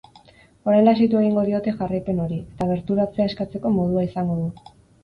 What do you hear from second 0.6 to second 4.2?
Orain lasaitu egingo diote jarraipen hori, eta gerturatzea eskatzeko modua